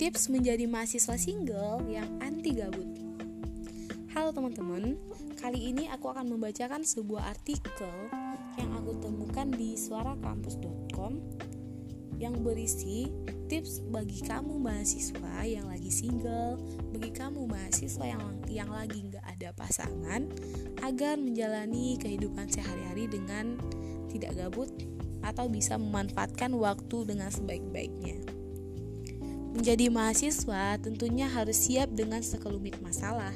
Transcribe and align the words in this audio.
Tips 0.00 0.32
menjadi 0.32 0.64
mahasiswa 0.64 1.12
single 1.20 1.84
yang 1.84 2.08
anti 2.24 2.56
gabut. 2.56 2.88
Halo 4.16 4.32
teman-teman, 4.32 4.96
kali 5.36 5.76
ini 5.76 5.92
aku 5.92 6.08
akan 6.08 6.24
membacakan 6.24 6.88
sebuah 6.88 7.28
artikel 7.28 8.08
yang 8.56 8.72
aku 8.80 8.96
temukan 8.96 9.52
di 9.52 9.76
suarakampus.com 9.76 11.20
yang 12.16 12.32
berisi 12.40 13.12
tips 13.52 13.84
bagi 13.92 14.24
kamu 14.24 14.56
mahasiswa 14.56 15.44
yang 15.44 15.68
lagi 15.68 15.92
single, 15.92 16.56
bagi 16.96 17.12
kamu 17.12 17.44
mahasiswa 17.44 18.08
yang 18.08 18.24
yang 18.48 18.72
lagi 18.72 19.04
nggak 19.04 19.24
ada 19.36 19.52
pasangan, 19.52 20.32
agar 20.80 21.20
menjalani 21.20 22.00
kehidupan 22.00 22.48
sehari-hari 22.48 23.04
dengan 23.04 23.60
tidak 24.08 24.32
gabut 24.32 24.72
atau 25.20 25.44
bisa 25.52 25.76
memanfaatkan 25.76 26.56
waktu 26.56 27.04
dengan 27.04 27.28
sebaik-baiknya. 27.28 28.39
Menjadi 29.50 29.90
mahasiswa 29.90 30.78
tentunya 30.78 31.26
harus 31.26 31.58
siap 31.68 31.90
dengan 31.90 32.22
sekelumit 32.22 32.78
masalah, 32.78 33.34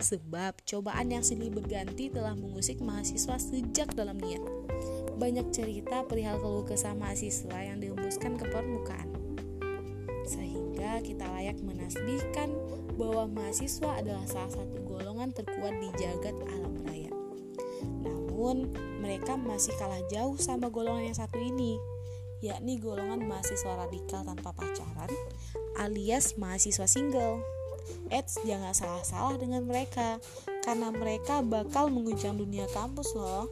sebab 0.00 0.56
cobaan 0.64 1.12
yang 1.12 1.20
silih 1.20 1.52
berganti 1.52 2.08
telah 2.08 2.32
mengusik 2.32 2.80
mahasiswa 2.80 3.36
sejak 3.36 3.92
dalam 3.92 4.16
niat. 4.16 4.40
Banyak 5.20 5.52
cerita 5.52 6.00
perihal 6.08 6.40
keluh 6.40 6.64
kesah 6.64 6.96
mahasiswa 6.96 7.58
yang 7.60 7.76
dihembuskan 7.76 8.40
ke 8.40 8.48
permukaan, 8.48 9.08
sehingga 10.24 11.04
kita 11.04 11.28
layak 11.28 11.60
menasbihkan 11.60 12.56
bahwa 12.96 13.28
mahasiswa 13.28 14.00
adalah 14.00 14.24
salah 14.24 14.52
satu 14.52 14.80
golongan 14.88 15.28
terkuat 15.36 15.76
di 15.76 15.92
jagat 16.00 16.36
alam 16.48 16.72
raya. 16.88 17.12
Namun, 18.00 18.72
mereka 19.04 19.36
masih 19.36 19.76
kalah 19.76 20.00
jauh 20.08 20.40
sama 20.40 20.72
golongan 20.72 21.12
yang 21.12 21.18
satu 21.20 21.36
ini, 21.36 21.76
yakni 22.40 22.80
golongan 22.80 23.24
mahasiswa 23.24 23.86
radikal 23.86 24.24
tanpa 24.24 24.52
pacaran 24.56 25.12
alias 25.80 26.36
mahasiswa 26.36 26.84
single. 26.84 27.40
Eits, 28.12 28.38
jangan 28.44 28.76
salah-salah 28.76 29.40
dengan 29.40 29.64
mereka, 29.66 30.20
karena 30.62 30.92
mereka 30.92 31.40
bakal 31.42 31.88
menguncang 31.88 32.36
dunia 32.36 32.68
kampus 32.70 33.16
loh. 33.16 33.48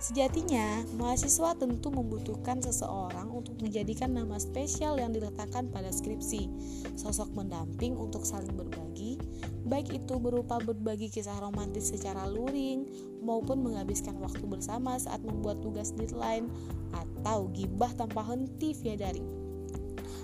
Sejatinya, 0.00 0.80
mahasiswa 0.96 1.52
tentu 1.60 1.92
membutuhkan 1.92 2.64
seseorang 2.64 3.28
untuk 3.28 3.60
menjadikan 3.60 4.16
nama 4.16 4.40
spesial 4.40 4.96
yang 4.96 5.12
diletakkan 5.12 5.68
pada 5.68 5.92
skripsi, 5.92 6.48
sosok 6.96 7.28
mendamping 7.36 7.92
untuk 8.00 8.24
saling 8.24 8.56
berbagi, 8.56 9.20
baik 9.68 9.92
itu 9.92 10.16
berupa 10.16 10.56
berbagi 10.56 11.12
kisah 11.12 11.36
romantis 11.44 11.92
secara 11.92 12.24
luring 12.24 12.88
maupun 13.20 13.60
menghabiskan 13.60 14.16
waktu 14.24 14.40
bersama 14.48 14.96
saat 14.96 15.20
membuat 15.20 15.60
tugas 15.60 15.92
deadline 15.92 16.48
atau 16.96 17.52
gibah 17.52 17.92
tanpa 17.92 18.24
henti 18.24 18.72
via 18.80 18.96
daring. 18.96 19.28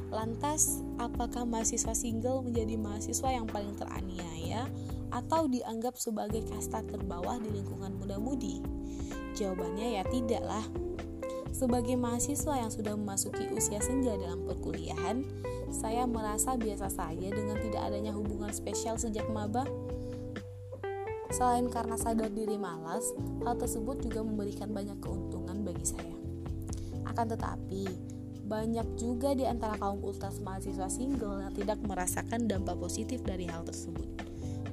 Lantas, 0.08 0.80
apakah 0.96 1.44
mahasiswa 1.44 1.92
single 1.92 2.40
menjadi 2.40 2.80
mahasiswa 2.80 3.28
yang 3.28 3.44
paling 3.44 3.76
teraniaya 3.76 4.72
atau 5.12 5.44
dianggap 5.52 6.00
sebagai 6.00 6.48
kasta 6.48 6.80
terbawah 6.88 7.36
di 7.44 7.52
lingkungan 7.52 7.92
muda-mudi? 8.00 8.64
Jawabannya 9.36 10.00
ya 10.00 10.02
tidak 10.08 10.42
lah. 10.42 10.64
Sebagai 11.52 11.96
mahasiswa 11.96 12.56
yang 12.56 12.72
sudah 12.72 12.96
memasuki 12.96 13.48
usia 13.52 13.80
senja 13.80 14.16
dalam 14.16 14.44
perkuliahan, 14.48 15.24
saya 15.72 16.08
merasa 16.08 16.56
biasa 16.56 16.88
saja 16.88 17.28
dengan 17.28 17.56
tidak 17.60 17.84
adanya 17.84 18.12
hubungan 18.16 18.52
spesial 18.52 18.96
sejak 18.96 19.28
maba. 19.28 19.68
Selain 21.32 21.68
karena 21.68 22.00
sadar 22.00 22.32
diri 22.32 22.56
malas, 22.56 23.12
hal 23.44 23.60
tersebut 23.60 24.00
juga 24.00 24.24
memberikan 24.24 24.72
banyak 24.72 24.96
keuntungan 25.04 25.64
bagi 25.64 25.84
saya. 25.84 26.16
Akan 27.04 27.28
tetapi, 27.28 27.88
banyak 28.46 28.86
juga 28.94 29.34
di 29.34 29.42
antara 29.42 29.74
kaum 29.76 30.00
ultras 30.00 30.38
mahasiswa 30.40 30.86
single 30.86 31.44
yang 31.44 31.52
tidak 31.52 31.82
merasakan 31.82 32.46
dampak 32.46 32.78
positif 32.78 33.20
dari 33.26 33.44
hal 33.50 33.66
tersebut. 33.66 34.06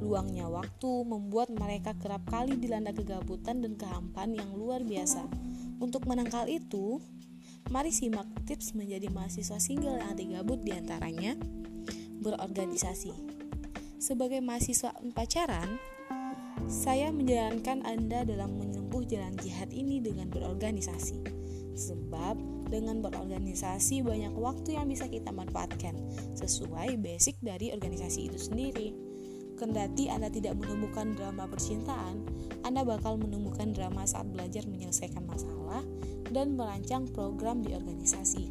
Luangnya 0.04 0.52
waktu 0.52 1.08
membuat 1.08 1.48
mereka 1.56 1.96
kerap 1.96 2.28
kali 2.28 2.60
dilanda 2.60 2.92
kegabutan 2.92 3.64
dan 3.64 3.80
kehampaan 3.80 4.36
yang 4.36 4.52
luar 4.52 4.84
biasa. 4.84 5.24
Untuk 5.80 6.04
menangkal 6.04 6.52
itu, 6.52 7.00
mari 7.72 7.96
simak 7.96 8.28
tips 8.44 8.76
menjadi 8.76 9.08
mahasiswa 9.08 9.56
single 9.64 9.96
yang 9.96 10.12
anti 10.12 10.28
gabut 10.28 10.60
di 10.60 10.76
antaranya 10.76 11.40
berorganisasi. 12.20 13.16
Sebagai 13.96 14.44
mahasiswa 14.44 14.92
pacaran, 15.16 15.80
saya 16.68 17.08
menjalankan 17.08 17.88
Anda 17.88 18.28
dalam 18.28 18.60
menempuh 18.60 19.08
jalan 19.08 19.40
jihad 19.40 19.72
ini 19.72 20.04
dengan 20.04 20.28
berorganisasi. 20.28 21.24
Sebab 21.74 22.36
dengan 22.68 23.00
berorganisasi 23.00 24.04
banyak 24.04 24.36
waktu 24.36 24.76
yang 24.76 24.92
bisa 24.92 25.08
kita 25.08 25.32
manfaatkan 25.32 25.96
sesuai 26.36 27.00
basic 27.00 27.40
dari 27.40 27.72
organisasi 27.72 28.28
itu 28.28 28.40
sendiri. 28.40 29.13
Kendati 29.54 30.10
Anda 30.10 30.34
tidak 30.34 30.58
menemukan 30.60 31.14
drama 31.14 31.46
percintaan, 31.46 32.26
Anda 32.66 32.82
bakal 32.82 33.22
menemukan 33.22 33.72
drama 33.72 34.04
saat 34.04 34.28
belajar 34.30 34.66
menyelesaikan 34.66 35.24
masalah 35.24 35.86
dan 36.34 36.58
merancang 36.58 37.06
program 37.12 37.62
di 37.62 37.78
organisasi, 37.78 38.50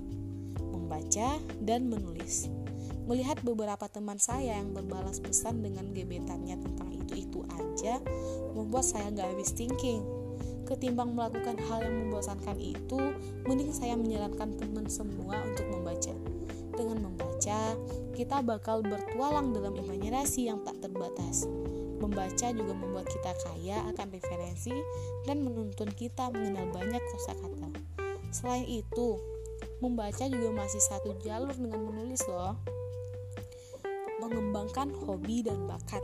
membaca 0.70 1.42
dan 1.60 1.90
menulis. 1.90 2.48
Melihat 3.10 3.42
beberapa 3.42 3.90
teman 3.90 4.22
saya 4.22 4.62
yang 4.62 4.70
berbalas 4.70 5.18
pesan 5.18 5.58
dengan 5.66 5.90
gebetannya 5.90 6.54
tentang 6.54 6.94
itu-itu 6.94 7.42
aja, 7.50 7.98
membuat 8.54 8.86
saya 8.86 9.10
gak 9.10 9.34
habis 9.34 9.50
thinking 9.50 10.06
ketimbang 10.72 11.12
melakukan 11.12 11.58
hal 11.68 11.84
yang 11.84 11.96
membosankan 12.06 12.56
itu, 12.56 13.12
mending 13.44 13.74
saya 13.74 13.98
menyarankan 13.98 14.56
teman 14.56 14.88
semua 14.88 15.36
untuk 15.44 15.68
membaca. 15.68 16.14
Dengan 16.72 17.12
membaca, 17.12 17.76
kita 18.12 18.44
bakal 18.44 18.84
bertualang 18.84 19.56
dalam 19.56 19.72
imajinasi 19.74 20.46
yang 20.52 20.60
tak 20.62 20.78
terbatas. 20.84 21.48
Membaca 21.98 22.48
juga 22.52 22.74
membuat 22.76 23.08
kita 23.08 23.32
kaya 23.46 23.80
akan 23.94 24.06
referensi 24.12 24.74
dan 25.24 25.40
menuntun 25.42 25.88
kita 25.96 26.28
mengenal 26.30 26.68
banyak 26.70 27.02
kosakata. 27.14 27.70
Selain 28.30 28.68
itu, 28.68 29.16
membaca 29.80 30.24
juga 30.28 30.50
masih 30.52 30.82
satu 30.84 31.16
jalur 31.24 31.54
dengan 31.56 31.80
menulis 31.88 32.22
loh. 32.28 32.58
Mengembangkan 34.20 34.92
hobi 35.02 35.42
dan 35.42 35.64
bakat. 35.66 36.02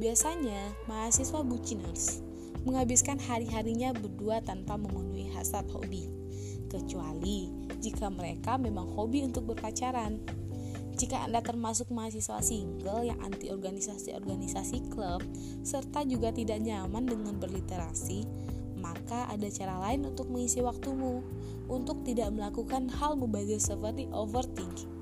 Biasanya, 0.00 0.72
mahasiswa 0.88 1.44
buciners 1.44 2.30
menghabiskan 2.64 3.16
hari-harinya 3.16 3.96
berdua 3.96 4.44
tanpa 4.44 4.76
memenuhi 4.76 5.32
hasrat 5.32 5.64
hobi, 5.72 6.12
kecuali 6.68 7.48
jika 7.80 8.12
mereka 8.12 8.60
memang 8.60 8.84
hobi 8.92 9.24
untuk 9.24 9.48
berpacaran. 9.48 10.20
Jika 11.00 11.24
Anda 11.24 11.40
termasuk 11.40 11.88
mahasiswa 11.88 12.44
single 12.44 13.08
yang 13.08 13.16
anti 13.24 13.48
organisasi-organisasi 13.48 14.92
klub, 14.92 15.24
serta 15.64 16.04
juga 16.04 16.28
tidak 16.28 16.60
nyaman 16.60 17.08
dengan 17.08 17.40
berliterasi, 17.40 18.28
maka 18.76 19.24
ada 19.32 19.48
cara 19.48 19.80
lain 19.80 20.04
untuk 20.12 20.28
mengisi 20.28 20.60
waktumu, 20.60 21.24
untuk 21.72 22.04
tidak 22.04 22.28
melakukan 22.36 22.92
hal 22.92 23.16
mubazir 23.16 23.56
seperti 23.56 24.12
overthinking 24.12 25.00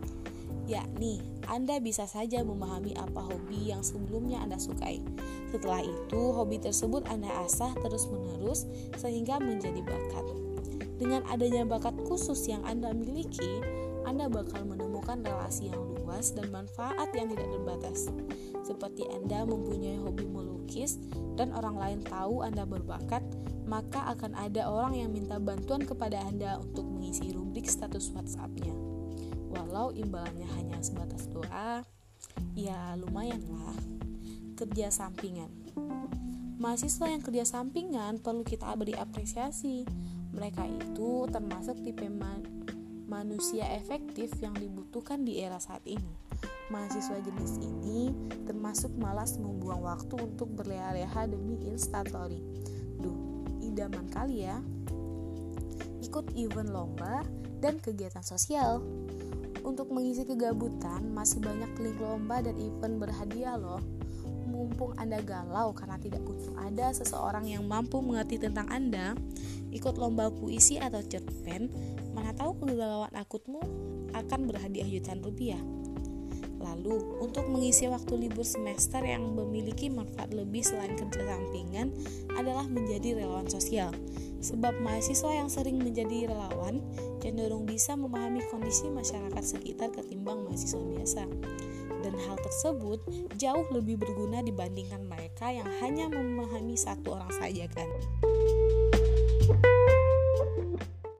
yakni 0.69 1.25
Anda 1.49 1.81
bisa 1.81 2.05
saja 2.05 2.45
memahami 2.45 2.93
apa 3.01 3.25
hobi 3.25 3.73
yang 3.73 3.81
sebelumnya 3.81 4.45
Anda 4.45 4.61
sukai. 4.61 5.01
Setelah 5.49 5.81
itu, 5.81 6.21
hobi 6.37 6.61
tersebut 6.61 7.09
Anda 7.09 7.33
asah 7.41 7.73
terus-menerus 7.81 8.69
sehingga 9.01 9.41
menjadi 9.41 9.81
bakat. 9.81 10.29
Dengan 11.01 11.25
adanya 11.33 11.65
bakat 11.65 11.97
khusus 12.05 12.45
yang 12.53 12.61
Anda 12.69 12.93
miliki, 12.93 13.65
Anda 14.09 14.25
bakal 14.33 14.65
menemukan 14.65 15.21
relasi 15.21 15.69
yang 15.69 15.85
luas 16.01 16.33
dan 16.33 16.49
manfaat 16.49 17.13
yang 17.13 17.29
tidak 17.29 17.45
terbatas. 17.53 18.09
Seperti 18.65 19.05
Anda 19.13 19.45
mempunyai 19.45 20.01
hobi 20.01 20.25
melukis 20.25 20.97
dan 21.37 21.53
orang 21.53 21.77
lain 21.77 22.01
tahu 22.09 22.41
Anda 22.41 22.65
berbakat, 22.65 23.21
maka 23.69 24.09
akan 24.17 24.33
ada 24.33 24.65
orang 24.65 24.97
yang 24.97 25.13
minta 25.13 25.37
bantuan 25.37 25.85
kepada 25.85 26.25
Anda 26.25 26.57
untuk 26.57 26.89
mengisi 26.89 27.37
rubrik 27.37 27.69
status 27.69 28.09
WhatsApp-nya. 28.17 28.73
Walau 29.53 29.93
imbalannya 29.93 30.49
hanya 30.57 30.81
sebatas 30.81 31.29
doa 31.29 31.85
ya 32.57 32.97
lumayan 32.97 33.45
lah. 33.45 33.77
Kerja 34.57 34.89
sampingan. 34.89 35.53
Mahasiswa 36.57 37.07
yang 37.13 37.21
kerja 37.21 37.45
sampingan 37.45 38.25
perlu 38.25 38.41
kita 38.41 38.73
beri 38.73 38.97
apresiasi. 38.97 39.85
Mereka 40.33 40.65
itu 40.65 41.29
termasuk 41.29 41.77
tipe 41.85 42.09
man 42.09 42.58
manusia 43.09 43.65
efektif 43.73 44.29
yang 44.45 44.53
dibutuhkan 44.53 45.25
di 45.25 45.41
era 45.41 45.57
saat 45.57 45.81
ini. 45.89 46.13
Mahasiswa 46.69 47.17
jenis 47.25 47.57
ini 47.65 48.13
termasuk 48.45 48.93
malas 49.01 49.41
membuang 49.41 49.81
waktu 49.81 50.15
untuk 50.21 50.53
berleha-leha 50.53 51.25
demi 51.33 51.57
instastory 51.65 52.45
duh 53.01 53.17
idaman 53.65 54.07
kali 54.13 54.45
ya. 54.45 54.61
Ikut 56.05 56.37
event 56.37 56.69
lomba 56.69 57.25
dan 57.65 57.81
kegiatan 57.81 58.23
sosial. 58.23 58.85
Untuk 59.65 59.91
mengisi 59.91 60.23
kegabutan, 60.25 61.13
masih 61.13 61.43
banyak 61.43 61.69
link 61.83 61.99
lomba 61.99 62.41
dan 62.41 62.57
event 62.57 63.01
berhadiah 63.01 63.59
loh. 63.59 63.83
Mumpung 64.59 64.99
Anda 64.99 65.23
galau 65.23 65.71
karena 65.71 65.95
tidak 66.03 66.27
kunjung 66.27 66.59
ada 66.59 66.91
seseorang 66.91 67.47
yang 67.47 67.63
mampu 67.63 68.03
mengerti 68.03 68.43
tentang 68.43 68.67
Anda, 68.67 69.15
ikut 69.71 69.95
lomba 69.95 70.35
puisi 70.35 70.83
atau 70.83 70.99
cerpen, 71.07 71.71
mana 72.11 72.35
tahu 72.35 72.59
kegalauan 72.59 73.15
akutmu 73.15 73.63
akan 74.19 74.41
berhadiah 74.51 74.91
jutaan 74.91 75.23
rupiah. 75.23 75.63
Lalu, 76.59 77.23
untuk 77.23 77.47
mengisi 77.47 77.87
waktu 77.87 78.19
libur 78.19 78.43
semester 78.43 78.99
yang 79.07 79.31
memiliki 79.31 79.87
manfaat 79.87 80.35
lebih 80.35 80.67
selain 80.67 80.99
kerja 80.99 81.23
sampingan 81.23 81.95
adalah 82.35 82.67
menjadi 82.67 83.23
relawan 83.23 83.47
sosial. 83.47 83.95
Sebab 84.43 84.83
mahasiswa 84.83 85.39
yang 85.39 85.47
sering 85.51 85.79
menjadi 85.79 86.31
relawan 86.31 86.83
cenderung 87.23 87.63
bisa 87.63 87.95
memahami 87.95 88.43
kondisi 88.51 88.91
masyarakat 88.91 89.43
sekitar 89.43 89.95
ketimbang 89.95 90.47
mahasiswa 90.47 90.83
biasa. 90.83 91.23
Dan 92.05 92.15
hal 92.15 92.37
tersebut 92.39 93.03
jauh 93.37 93.67
lebih 93.75 93.99
berguna 93.99 94.43
dibandingkan 94.45 95.03
mereka 95.07 95.51
yang 95.51 95.69
hanya 95.83 96.07
memahami 96.11 96.79
satu 96.79 97.19
orang 97.19 97.33
saja 97.39 97.67
kan. 97.71 97.89